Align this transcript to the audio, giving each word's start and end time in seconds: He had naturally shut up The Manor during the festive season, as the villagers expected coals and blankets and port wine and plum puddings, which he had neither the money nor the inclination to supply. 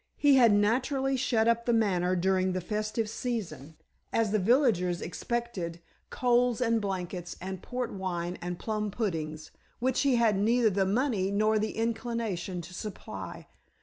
He 0.17 0.33
had 0.35 0.51
naturally 0.51 1.15
shut 1.15 1.47
up 1.47 1.67
The 1.67 1.73
Manor 1.73 2.15
during 2.15 2.53
the 2.53 2.59
festive 2.59 3.07
season, 3.07 3.77
as 4.11 4.31
the 4.31 4.39
villagers 4.39 4.99
expected 4.99 5.79
coals 6.09 6.59
and 6.59 6.81
blankets 6.81 7.35
and 7.39 7.61
port 7.61 7.93
wine 7.93 8.39
and 8.41 8.57
plum 8.57 8.89
puddings, 8.89 9.51
which 9.77 10.01
he 10.01 10.15
had 10.15 10.39
neither 10.39 10.71
the 10.71 10.87
money 10.87 11.29
nor 11.29 11.59
the 11.59 11.73
inclination 11.73 12.61
to 12.61 12.73
supply. 12.73 13.45